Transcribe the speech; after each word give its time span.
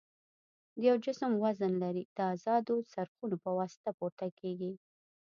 د 0.79 0.81
یو 0.89 0.97
جسم 1.05 1.31
وزن 1.43 1.71
لري 1.83 2.03
د 2.17 2.19
ازادو 2.35 2.75
څرخونو 2.93 3.35
په 3.43 3.49
واسطه 3.59 3.89
پورته 3.97 4.27
کیږي. 4.39 4.73